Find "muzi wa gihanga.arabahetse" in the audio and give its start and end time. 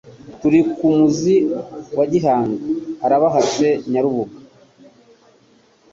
0.97-3.67